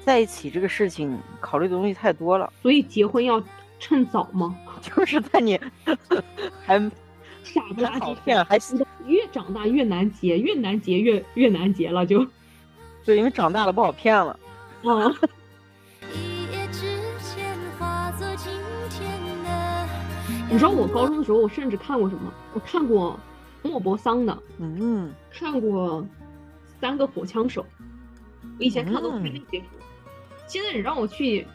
[0.00, 2.50] 在一起这个事情考虑的东西太多了。
[2.62, 3.42] 所以结婚要
[3.78, 4.56] 趁早吗？
[4.80, 5.60] 就是在你
[6.64, 6.78] 还
[7.42, 8.58] 傻不拉几好骗还
[9.06, 12.26] 越长大越难结，越难结越越难结了就。
[13.04, 14.38] 对，因为长大了不好骗了。
[14.84, 15.10] 啊，
[16.14, 16.80] 一夜之
[17.34, 18.52] 间化作今
[18.90, 19.10] 天
[19.44, 19.88] 的
[20.50, 22.32] 你知道我高中的时候，我甚至看过什么？
[22.54, 23.18] 我看过
[23.62, 26.02] 莫泊桑的，嗯，看过
[26.80, 27.62] 《三个火枪手》。
[28.58, 29.64] 我以前看都是那些书，
[30.46, 31.46] 现在你让我去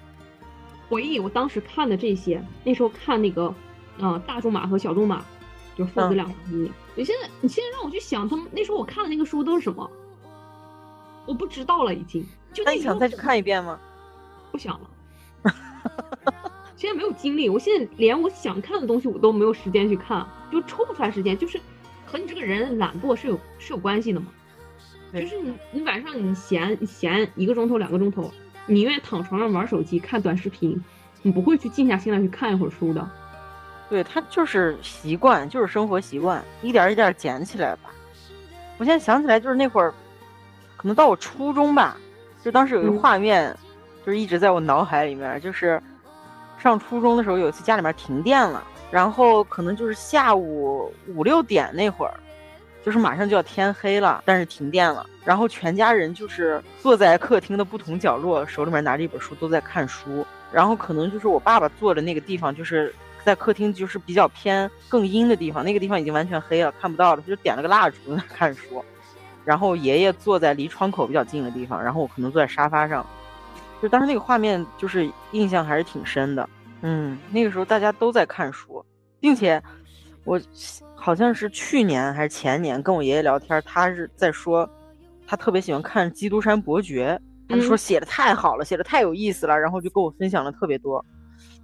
[0.90, 3.54] 回忆我当时看的这些，那时候看那个，
[4.00, 5.24] 呃，大仲马和小仲马，
[5.78, 6.72] 就是父子嗯两兄弟。
[6.96, 9.90] 你现在你现在让我去想他们那时候我看的那个书都是什么，
[11.28, 12.26] 我不知道了已经。
[12.54, 13.80] 就那那你想再去看一遍吗？
[14.52, 15.54] 不想了，
[16.76, 21.60] 现在没有精力，我现在连我想看的东西我都没有时间去看，就抽不出来时间，就是
[22.06, 24.28] 和你这个人懒惰是有是有关系的嘛。
[25.14, 28.32] 就是你你晚上你闲你闲一个钟头两个钟头，
[28.66, 30.84] 你愿意躺床上玩手机看短视频，
[31.22, 33.10] 你不会去静下心来去看一会儿书的。
[33.90, 37.90] 对，他就是习惯，就是生活习惯，一点一点捡起来吧。
[38.78, 39.94] 我现在想起来，就是那会儿，
[40.76, 41.98] 可能到我初中吧，
[42.44, 43.56] 就当时有一个嗯画面，
[44.06, 45.82] 就是一直在我脑海里面，就是
[46.60, 52.14] 上初中的时候，有一次家里面停电了，然后可能就是下午五六点那会儿，
[52.84, 62.94] 就是马上就要天黑了，但是停电了，然后全家人就是坐在客厅的不同角落，手里面拿着一本书都在看书，然后可能就是我爸爸坐的那个地方，就是
[63.28, 68.82] 在客厅就是比较偏更阴的地方，那个地方已经完全黑了，看不到了，他就点了个蜡烛在那看书，
[69.44, 73.06] 然后爷爷坐在离窗口比较近的地方，然后我可能坐在沙发上，
[73.82, 76.50] 就当时那个画面就是印象还是挺深的，
[76.84, 78.82] 嗯，那个时候大家都在看书，
[79.20, 79.62] 并且
[80.24, 80.40] 我
[80.96, 84.70] 好像是去年还是前年跟我爷爷聊天，他是在说
[85.28, 87.20] 他特别喜欢看《基督山伯爵》，
[87.54, 87.78] 他说嗯。
[87.78, 91.04] 写的太好了，写的太有意思了，然后就跟我分享了特别多。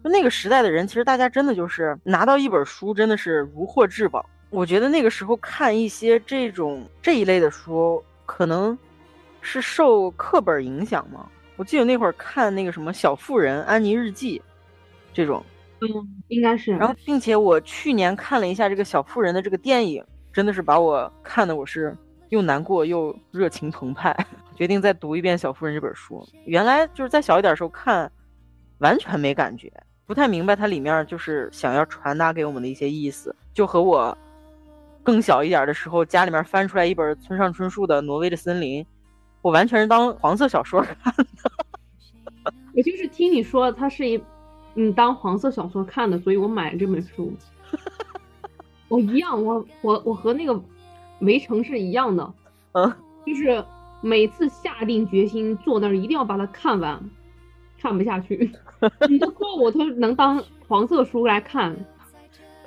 [0.03, 4.25] 就那个时代的人，其实大家真的就是拿到一本书，真的是如获至宝。
[4.49, 8.77] 我觉得那个时候看一些这种这一类的书，可能
[9.41, 11.29] 是受课本影响嘛。
[11.55, 14.39] 我记得那会儿看那个什么《小妇人》《安妮日记》
[15.13, 15.43] 这种，
[15.81, 15.87] 嗯，
[16.27, 16.73] 应该是。
[16.73, 21.95] 然后并且我去年看了一下这个《小妇人》的这个电影，真的是把我看的我是
[22.29, 24.15] 又难过又热情澎湃，
[24.55, 26.27] 决定再读一遍《小妇人》这本书。
[26.45, 28.11] 原来就是再小一点的时候看，
[28.79, 29.71] 完全没感觉，
[30.05, 34.17] 不太明白它里面就是想要传达给我们的一些意思，就和我
[35.01, 38.83] 更小一点的时候家里面翻出来一本村上春树的《挪威的森林》，
[39.41, 41.25] 我完全是当黄色小说看的。
[42.75, 44.21] 我就是听你说它是一，
[44.73, 47.33] 你，当黄色小说看的，所以我买了这本书。
[48.89, 50.59] 我一样，我我我和那个
[51.19, 52.33] 围城是一样的，
[52.73, 52.93] 嗯，
[53.25, 53.63] 就是
[54.01, 57.01] 每次下定决心坐那儿一定要把它看完，
[57.83, 58.49] 看不下去。
[59.09, 61.75] 你都说我都能当黄色书来看，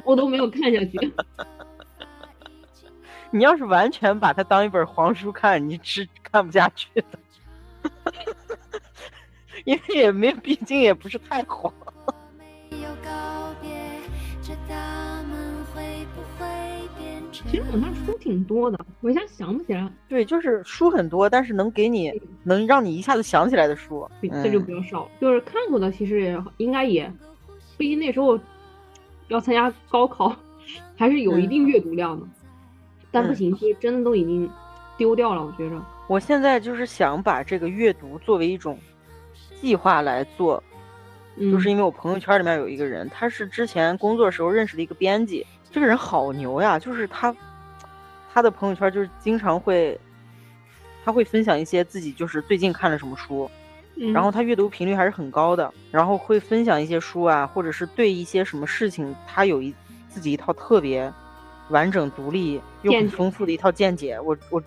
[0.05, 1.13] 我都没有看下去。
[3.33, 7.05] 你要是完全把它当一本黄书看，你是看不下去的，
[9.65, 11.73] 因为也没，毕竟也不是太黄。
[17.49, 25.11] 其实我那书挺多的，我一下想不起来，对，就是书很多，但是能给你能让你一下子想起来的书，对这就嗯比较少了。
[25.21, 27.11] 就是看过的，其实也应该也，
[27.79, 28.39] 毕竟那时候
[29.29, 30.35] 要参加高考，
[30.99, 32.27] 还是有一嗯定阅读量的。
[33.13, 34.51] 但不嗯行，就是真的都已经
[34.99, 35.81] 丢掉了，我觉着。
[36.09, 38.77] 我现在就是想把这个阅读作为一种
[39.61, 40.63] 计划来做，
[41.37, 47.35] 嗯，就是因为我朋友圈里面有一个人，他是之前工作时候认识的一个编辑，这个人好牛呀，就是他
[48.33, 49.99] 他的朋友圈就是经常会，
[51.05, 53.51] 他会分享一些自己就是最近看了什么书，
[53.97, 59.75] 嗯然后他阅读频率还是很高的，然后会分享一些书啊，或者是对一些什么事情，他有一
[60.09, 61.13] 自己一套特别
[61.69, 64.19] 完整、独立又很丰富的一套见解。
[64.21, 64.63] 我我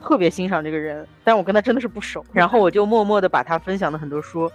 [0.00, 4.50] 特别欣赏这个人，但我跟他真的是不熟， 然后我就默默的把他分享的很多书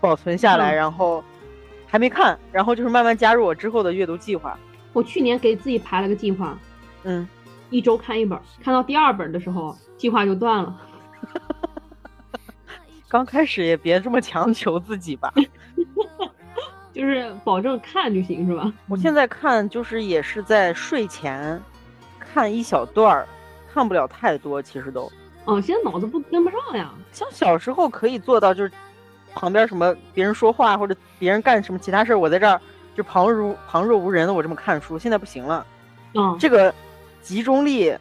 [0.00, 1.24] 保存下来，嗯然后
[1.88, 4.58] 还没看，然后就是慢慢加入我之后的阅读计划。
[4.92, 6.56] 我去年给自己排了个计划，
[7.04, 7.26] 嗯，
[7.70, 10.80] 一周看一本儿，看到第二本儿的时候，计划就断了。
[13.08, 15.32] 刚开始也别这么强求自己吧。
[16.92, 18.72] 就是保证看就行，是吧？
[18.88, 21.60] 我现在看就是也是在睡前
[22.18, 23.28] 看一小段儿，
[23.72, 25.10] 看不了太多，其实都
[25.44, 26.92] 哦，现在脑子不跟不上呀。
[27.12, 28.72] 像小时候可以做到，就是
[29.34, 32.60] 旁边什么别人说话或者别人干什么其他事儿，我在这儿
[32.96, 35.66] 就旁如旁若无人的我这么看书，现在不行了，
[36.14, 36.74] 嗯、这个
[37.22, 37.94] 集中力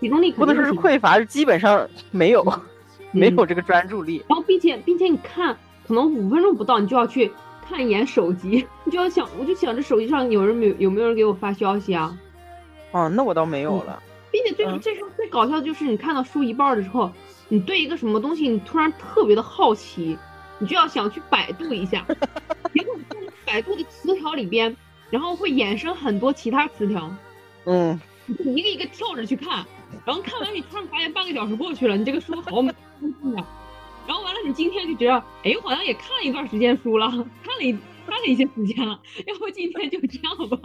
[0.00, 2.44] 集中力 不能说是匮乏，是基本上没有
[3.12, 4.24] 没有嗯这个专注力。
[4.28, 5.56] 然后并且并且你看，
[5.86, 7.30] 可能五分钟不到，你就要去
[7.68, 12.16] 看一眼手机，你就要想，我就想着手机上有人没有有没有人给我发消息啊？
[12.92, 14.02] 哦，那我倒没有了。
[14.32, 17.10] 并且最嗯这时候最搞笑的就是你看到书一半的时候，
[17.52, 20.16] 你对一个什么东西你突然特别的好奇，
[20.60, 22.06] 你就要想去百度一下，
[22.72, 24.74] 结果你在百度的词条里边，
[25.10, 27.12] 然后会衍生很多其他词条，
[27.64, 29.66] 嗯，你一个一个跳着去看，
[30.06, 33.44] 然后看完你突然发现半个小时过去了，你这个书好没意思啊。
[34.06, 37.72] 然后完了，你今天就觉得，哎，我好像也看了一段时间书了，看了一
[38.06, 40.56] 看了一些时间了，要不今天就这样吧。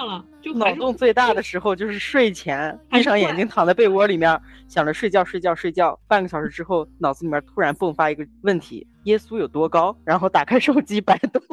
[0.00, 9.94] 就是这样了，就脑洞最大的时候就是睡前闭上眼睛躺在被窝里面，想着睡觉睡觉睡觉，半个小时之后脑子里面突然迸发一个问题：耶稣有多高？
[10.04, 11.40] 然后打开手机百度。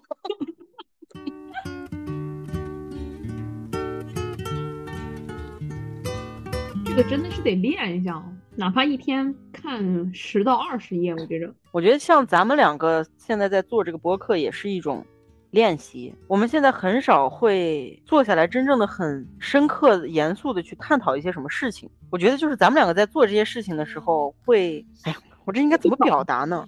[6.86, 8.24] 这个真的是得练一下哦，
[8.56, 11.54] 哪怕一天看十到二十页，我觉着。
[11.72, 15.06] 我觉得像咱们两个现在在做这个播客，也是一种
[15.52, 16.14] 练习。
[16.28, 21.90] 我们现在很少会坐下来真正的很深刻、严肃的去探讨一些什么事情。
[22.10, 26.68] 我觉得就是咱们两个在做这些事情的时候，会，哎呀，我这应该怎么表达呢？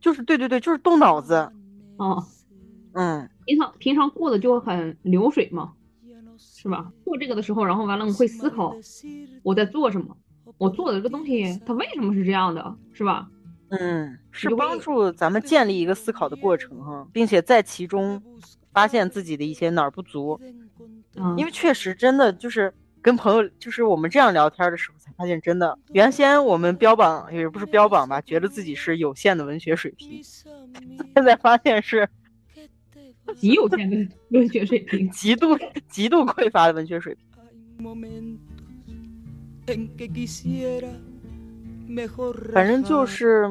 [0.00, 1.50] 就是对对对，就是动脑子。
[1.96, 2.22] 哦，
[2.92, 5.72] 嗯，平常平常过得就很流水嘛，
[6.38, 6.92] 是吧？
[7.04, 8.76] 做这个的时候，然后完了我会思考
[9.42, 10.16] 我在做什么，
[10.58, 13.28] 我做的这个东西它为什么是这样的，是吧？
[13.70, 18.22] 嗯，是帮助咱们建立一个思考的过程哈，并且在其中
[18.72, 20.40] 发现自己的一些哪儿不足，
[21.16, 30.22] 嗯，因为确实真的就是跟朋友，就是我们这样聊天的时候才发现，真的原先我们标榜也不是标榜吧，觉得自己是有限的文学水平，
[31.14, 32.08] 现在发现是
[33.34, 33.96] 极有限的
[34.28, 35.10] 文学水平。
[35.10, 35.58] 极度
[35.88, 37.24] 极度匮乏的文学水平。
[42.52, 43.48] 反正就是，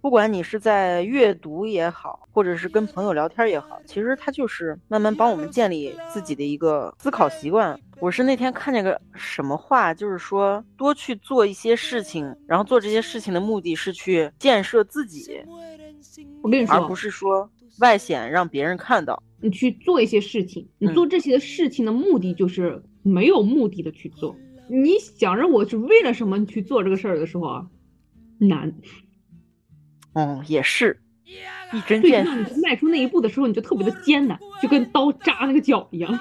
[0.00, 7.78] 不管你是在阅读也好，或者是跟朋友聊天也好，其实它就是慢慢帮我们建立自己的一个思考习惯。
[8.00, 15.40] 我是那天看见个什么话，就是说多去做一些事情，然后做这些事情的目的是去建设自己，
[16.42, 17.48] 我跟你说而不，是说
[17.78, 19.22] 外显让别人看到。
[19.40, 24.36] 你去做一些事情，你嗯做这些事情的目的就是没有目的的去做。
[24.72, 27.66] 你想着我是为了什么去做这个事儿的时候啊，
[28.38, 28.72] 难。
[30.14, 30.98] 嗯，也是
[31.72, 36.18] 一针对，见血你迈出那一步的时候，你就特别的艰难，就跟刀扎那个脚一样，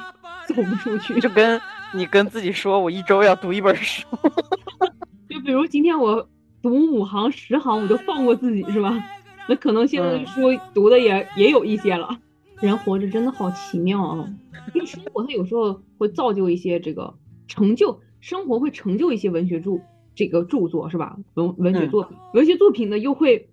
[0.49, 1.17] 走不出去。
[1.21, 1.59] 就跟
[1.95, 4.05] 你跟自己说，我一周要读一本书。
[5.29, 6.27] 就比如今天我
[6.61, 9.01] 读五行十行，我就放过自己，是吧？
[9.47, 10.41] 那可能现在的书
[10.73, 12.19] 读的也也有一些了。
[12.59, 14.29] 人活着真的好奇妙啊！
[14.73, 17.15] 就生活它有时候会造就一些这个
[17.47, 19.81] 成就，生活会成就一些文学著
[20.15, 21.17] 这个著作，是吧？
[21.33, 23.49] 文文学嗯作品，文学作品呢又会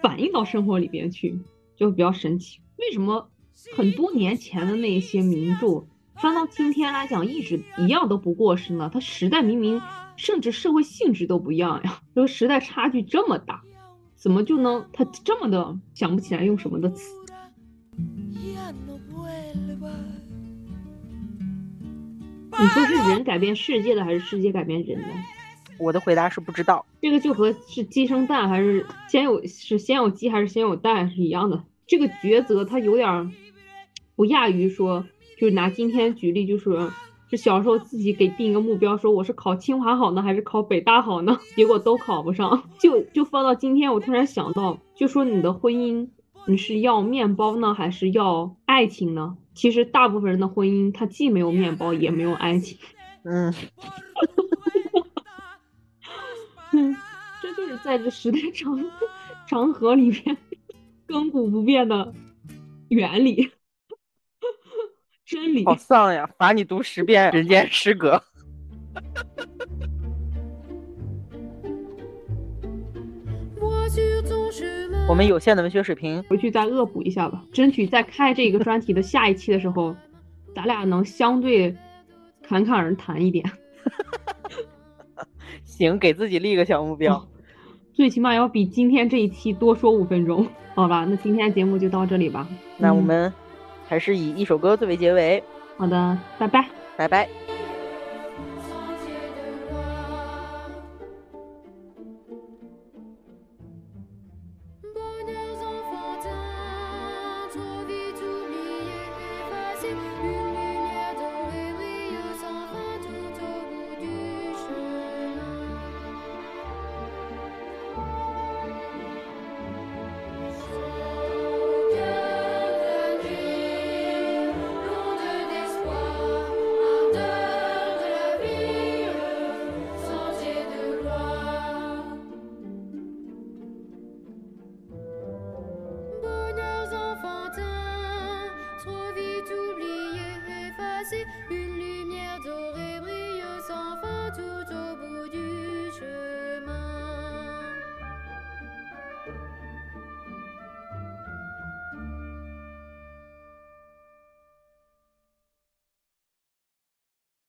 [0.00, 1.38] 反映到生活里边去，
[1.76, 2.60] 就比较神奇。
[2.78, 3.28] 为什么
[3.76, 8.90] 很多年前的那些名著，翻到今天来讲，一直一样都不过时呢？
[8.92, 9.82] 它时代明明
[10.16, 13.62] 甚至社会性质都不一样呀，这 个时代差距这么大，
[14.14, 17.12] 怎么就能他这么的想不起来用什么的词？
[22.58, 25.08] 你说是人改变世界的，还是世界改变人的？
[25.78, 26.86] 我的回答是不知道。
[27.02, 31.62] 这个就和是鸡生蛋还是先有是先有鸡还是先有蛋是一样的。
[31.86, 33.30] 这个抉择它有点儿
[34.14, 35.04] 不亚于说，
[35.38, 36.90] 就是拿今天举例，就是
[37.30, 41.38] 是小时候自己给定一个目标，说我是考清华好呢，还是考北大好呢？
[41.54, 42.70] 结果都考不上。
[42.78, 46.08] 就就放到今天，我突然想到，就说你的婚姻，
[46.46, 49.36] 你是要面包呢，还是要爱情呢？
[49.56, 52.78] 其实大部分人的婚姻，它既没有面包，也没有爱情。
[53.24, 53.52] 嗯，
[56.72, 56.96] 嗯，
[57.42, 58.78] 这就是在这时代长
[59.48, 60.36] 长河里面
[61.08, 62.12] 亘古不变的
[62.88, 63.50] 原理、
[65.24, 65.64] 真理。
[65.64, 66.28] 好丧呀！
[66.38, 68.22] 罚你读十遍《人间失格》。
[75.08, 79.94] 我们有限的文学水平，回去再恶补一下吧，争取在开这个专题的下一期的时候，
[80.54, 81.76] 咱俩能相对
[82.42, 83.44] 侃侃而谈一点，
[85.64, 87.26] 行，给自己立个小目标。
[87.94, 91.06] 最起码要比今天这一期多说五分钟，好吧？
[91.08, 92.46] 那今天节目就到这里吧。
[92.50, 93.32] 嗯那我们
[93.88, 95.42] 还是以一首歌作为结尾，
[95.78, 96.66] 好的，拜拜。
[96.96, 97.55] 拜拜。